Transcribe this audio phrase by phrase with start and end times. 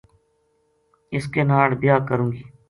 [1.15, 2.43] اِس کے ناڑ بیاہ کروں گی